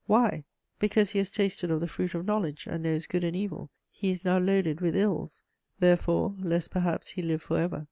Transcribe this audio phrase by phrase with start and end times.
[0.07, 0.45] Why?
[0.79, 4.09] Because he has tasted of the fruit of knowledge, and knows good and evil, he
[4.09, 5.43] is now loaded with ills:
[5.79, 7.79] "therefore, lest perhaps he live for ever."